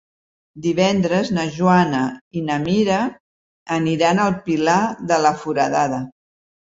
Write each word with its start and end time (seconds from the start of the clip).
Divendres 0.65 1.27
na 1.33 1.43
Joana 1.57 1.99
i 2.41 2.41
na 2.47 2.55
Mira 2.63 2.97
aniran 3.75 4.23
al 4.23 4.33
Pilar 4.49 4.79
de 5.13 5.21
la 5.27 5.33
Foradada. 5.43 6.01